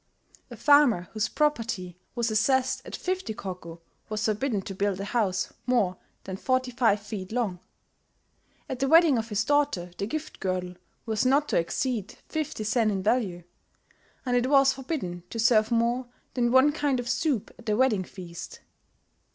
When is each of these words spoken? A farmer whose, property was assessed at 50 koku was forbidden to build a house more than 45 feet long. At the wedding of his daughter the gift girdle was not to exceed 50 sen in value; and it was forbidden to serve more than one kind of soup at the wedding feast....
A 0.49 0.57
farmer 0.57 1.09
whose, 1.13 1.29
property 1.29 1.95
was 2.15 2.31
assessed 2.31 2.81
at 2.87 2.95
50 2.95 3.35
koku 3.35 3.77
was 4.09 4.25
forbidden 4.25 4.63
to 4.63 4.73
build 4.73 4.99
a 4.99 5.05
house 5.05 5.53
more 5.67 5.95
than 6.23 6.37
45 6.37 6.99
feet 6.99 7.31
long. 7.31 7.59
At 8.67 8.79
the 8.79 8.87
wedding 8.87 9.19
of 9.19 9.29
his 9.29 9.43
daughter 9.45 9.91
the 9.99 10.07
gift 10.07 10.39
girdle 10.39 10.73
was 11.05 11.23
not 11.23 11.47
to 11.49 11.59
exceed 11.59 12.17
50 12.29 12.63
sen 12.63 12.89
in 12.89 13.03
value; 13.03 13.43
and 14.25 14.35
it 14.35 14.49
was 14.49 14.73
forbidden 14.73 15.21
to 15.29 15.37
serve 15.37 15.69
more 15.69 16.07
than 16.33 16.51
one 16.51 16.71
kind 16.71 16.99
of 16.99 17.07
soup 17.07 17.51
at 17.59 17.67
the 17.67 17.77
wedding 17.77 18.03
feast.... 18.03 18.59